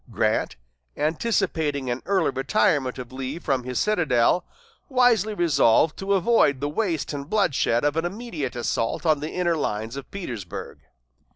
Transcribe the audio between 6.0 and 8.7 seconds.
avoid the waste and bloodshed of an immediate